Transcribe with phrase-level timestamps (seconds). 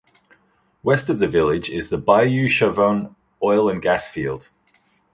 [0.81, 4.49] West of the village is the Bayou Chauvin Oil and Gas Field.